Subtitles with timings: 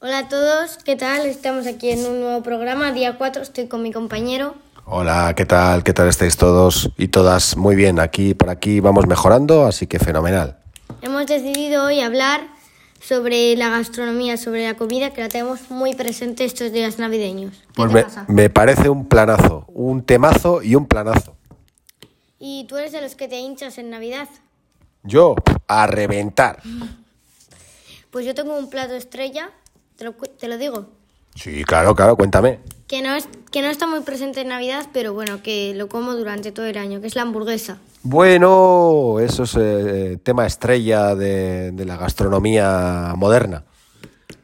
[0.00, 1.26] Hola a todos, ¿qué tal?
[1.26, 4.54] Estamos aquí en un nuevo programa, día 4, estoy con mi compañero.
[4.86, 5.84] Hola, ¿qué tal?
[5.84, 7.56] ¿Qué tal estáis todos y todas?
[7.56, 10.58] Muy bien, aquí por aquí vamos mejorando, así que fenomenal.
[11.02, 12.40] Hemos decidido hoy hablar
[13.00, 17.54] sobre la gastronomía, sobre la comida, que la tenemos muy presente estos días navideños.
[17.58, 18.24] ¿Qué Pues te me, pasa?
[18.28, 21.36] me parece un planazo, un temazo y un planazo.
[22.38, 24.28] ¿Y tú eres de los que te hinchas en Navidad?
[25.02, 25.34] Yo,
[25.68, 26.62] a reventar.
[28.10, 29.50] Pues yo tengo un plato estrella,
[30.00, 30.86] te lo, cu- te lo digo,
[31.34, 32.58] Sí, claro, claro, cuéntame.
[32.88, 36.14] que no, es, que no está muy presente en Navidad, pero bueno, que lo como
[36.14, 37.76] durante todo el año, que es la hamburguesa.
[38.02, 43.64] Bueno, eso es eh, tema estrella de, de la gastronomía moderna.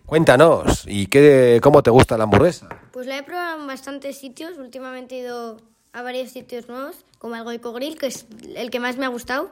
[0.05, 2.69] Cuéntanos, ¿y qué, cómo te gusta la hamburguesa?
[2.93, 4.59] Pues la he probado en bastantes sitios.
[4.59, 5.57] Últimamente he ido
[5.95, 9.09] a varios sitios nuevos, como el Goico Grill, que es el que más me ha
[9.09, 9.51] gustado.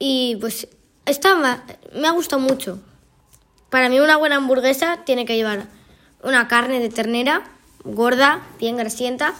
[0.00, 0.66] Y pues
[1.06, 1.36] esta
[1.94, 2.80] me ha gustado mucho.
[3.70, 5.66] Para mí una buena hamburguesa tiene que llevar
[6.22, 7.44] una carne de ternera
[7.84, 9.34] gorda, bien grasienta,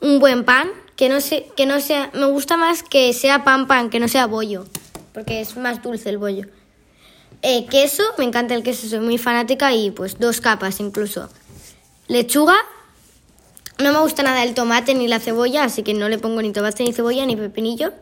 [0.00, 2.10] un buen pan, que no, se, que no sea...
[2.12, 4.66] Me gusta más que sea pan pan, que no sea bollo,
[5.14, 6.46] porque es más dulce el bollo.
[7.42, 11.28] Eh, queso, me encanta el queso, soy muy fanática y pues dos capas incluso.
[12.08, 12.56] Lechuga,
[13.78, 16.52] no me gusta nada el tomate ni la cebolla, así que no le pongo ni
[16.52, 17.92] tomate ni cebolla ni pepinillo.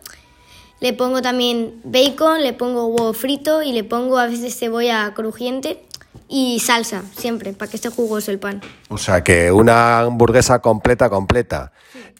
[0.80, 5.84] Le pongo también bacon, le pongo huevo frito y le pongo a veces cebolla crujiente
[6.26, 8.62] y salsa, siempre, para que esté jugoso el pan.
[8.88, 11.72] O sea, que una hamburguesa completa, completa.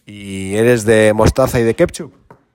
[0.05, 2.12] ¿Y eres de mostaza y de ketchup?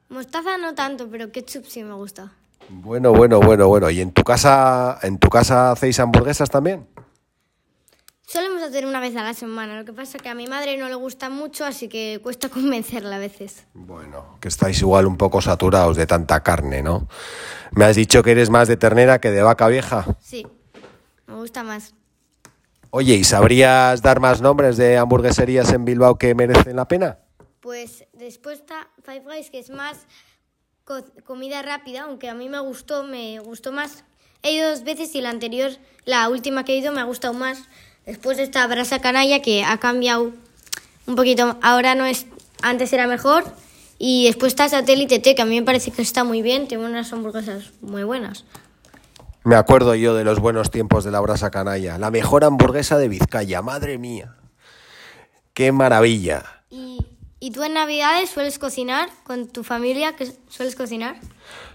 [0.09, 2.31] Mostaza no tanto, pero ketchup sí me gusta.
[2.69, 3.89] Bueno, bueno, bueno, bueno.
[3.89, 6.85] ¿Y en tu casa, en tu casa hacéis hamburguesas también?
[8.65, 10.75] Solemos hacer una vez a la semana, lo que pasa es que a mi madre
[10.77, 13.65] no le gusta mucho, así que cuesta convencerla a veces.
[13.73, 17.07] Bueno, que estáis igual un poco saturados de tanta carne, ¿no?
[17.71, 20.05] Me has dicho que eres más de ternera que de vaca vieja.
[20.19, 20.47] Sí,
[21.27, 21.93] me gusta más.
[22.89, 27.19] Oye, ¿y sabrías dar más nombres de hamburgueserías en Bilbao que merecen la pena?
[27.59, 30.05] Pues después está Five Guys, que es más
[30.85, 34.05] co- comida rápida, aunque a mí me gustó, me gustó más.
[34.43, 35.71] He ido dos veces y la anterior,
[36.05, 37.67] la última que he ido, me ha gustado más.
[38.05, 40.31] Después está Brasa Canalla, que ha cambiado
[41.07, 41.57] un poquito.
[41.61, 42.27] Ahora no es,
[42.61, 43.43] antes era mejor.
[43.97, 46.85] Y después está Satélite T, que a mí me parece que está muy bien, tiene
[46.85, 48.45] unas hamburguesas muy buenas.
[49.43, 51.97] Me acuerdo yo de los buenos tiempos de la brasa canalla.
[51.97, 54.35] La mejor hamburguesa de Vizcaya, madre mía.
[55.53, 56.43] ¡Qué maravilla!
[56.69, 57.05] ¿Y,
[57.39, 60.15] y tú en Navidades sueles cocinar con tu familia?
[60.15, 61.15] ¿Qué sueles cocinar?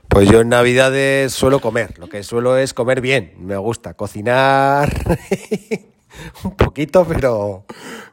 [0.08, 3.34] Pues yo en Navidades suelo comer, lo que suelo es comer bien.
[3.38, 4.92] Me gusta cocinar
[6.44, 7.64] un poquito, pero,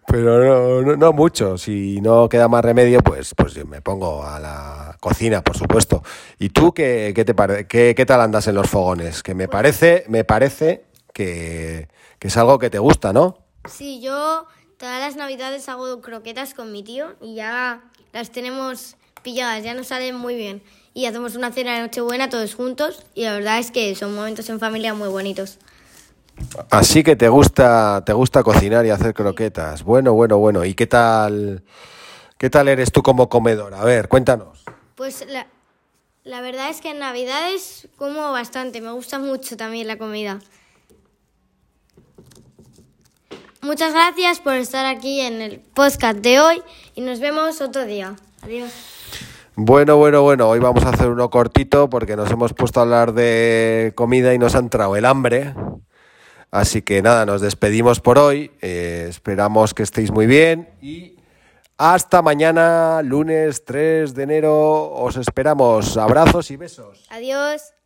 [0.07, 1.57] pero no, no- no mucho.
[1.57, 6.03] Si no queda más remedio, pues, pues yo me pongo a la cocina, por supuesto.
[6.40, 9.23] ¿Y tú qué, qué te pare- qué, qué tal andas en los fogones?
[9.23, 11.88] Que me parece, me parece que,
[12.19, 13.38] que es algo que te gusta, ¿no?
[13.69, 14.45] Sí, yo
[14.78, 17.81] todas las navidades hago croquetas con mi tío y ya
[18.13, 20.62] las tenemos pilladas, ya nos salen muy bien.
[20.94, 24.50] Y hacemos una cena de Nochebuena todos juntos y la verdad es que son momentos
[24.50, 25.59] en familia muy bonitos.
[26.69, 29.84] Así que te gusta, te gusta cocinar y hacer croquetas.
[29.84, 30.66] Bueno, bueno, bueno.
[30.66, 31.63] ¿Y qué tal,
[32.38, 33.74] qué tal eres tú como comedor?
[33.74, 34.63] A ver, cuéntanos.
[34.96, 35.47] Pues la,
[36.24, 40.40] la verdad es que en navidades como bastante, me gusta mucho también la comida.
[43.62, 46.62] Muchas gracias por estar aquí en el podcast de hoy
[46.96, 48.16] y nos vemos otro día.
[48.41, 48.72] Adiós.
[49.56, 50.47] Bueno, bueno, bueno.
[50.47, 54.38] Hoy vamos a hacer uno cortito porque nos hemos puesto a hablar de comida y
[54.38, 55.53] nos ha entrado el hambre.
[56.57, 58.50] Así que nada, nos despedimos por hoy.
[58.62, 61.16] Eh, esperamos que estéis muy bien y
[61.78, 64.91] hasta mañana, lunes 3 de enero.
[64.91, 65.97] Os esperamos.
[65.97, 67.06] Abrazos y besos.
[67.12, 67.76] Adiós.